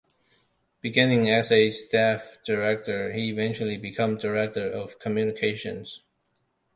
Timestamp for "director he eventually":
2.43-3.77